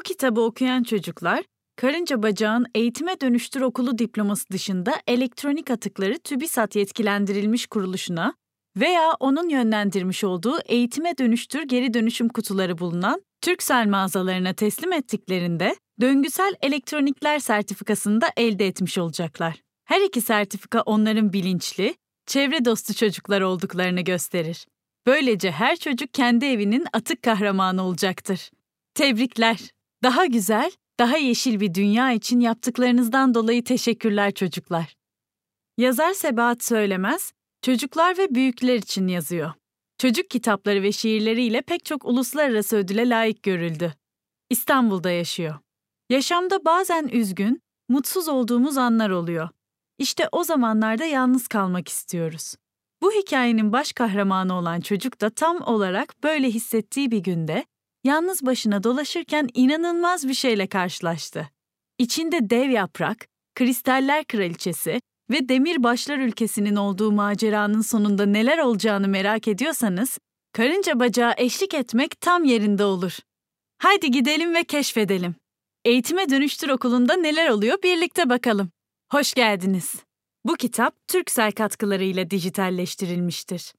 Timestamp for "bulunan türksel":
12.78-13.88